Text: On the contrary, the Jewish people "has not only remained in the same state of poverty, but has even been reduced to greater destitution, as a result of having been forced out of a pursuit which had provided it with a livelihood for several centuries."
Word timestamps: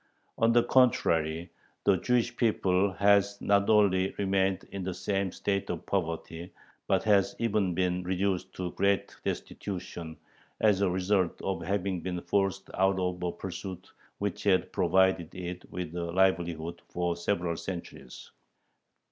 On 0.39 0.51
the 0.51 0.63
contrary, 0.63 1.51
the 1.83 1.95
Jewish 1.95 2.35
people 2.35 2.91
"has 2.93 3.39
not 3.39 3.69
only 3.69 4.15
remained 4.17 4.63
in 4.71 4.81
the 4.83 4.95
same 4.95 5.31
state 5.31 5.69
of 5.69 5.85
poverty, 5.85 6.51
but 6.87 7.03
has 7.03 7.35
even 7.37 7.75
been 7.75 8.01
reduced 8.01 8.51
to 8.55 8.71
greater 8.71 9.15
destitution, 9.23 10.17
as 10.59 10.81
a 10.81 10.89
result 10.89 11.39
of 11.43 11.61
having 11.61 12.01
been 12.01 12.19
forced 12.19 12.71
out 12.73 12.97
of 12.99 13.21
a 13.21 13.31
pursuit 13.31 13.91
which 14.17 14.41
had 14.41 14.73
provided 14.73 15.35
it 15.35 15.71
with 15.71 15.93
a 15.95 16.05
livelihood 16.05 16.81
for 16.89 17.15
several 17.15 17.55
centuries." 17.55 18.31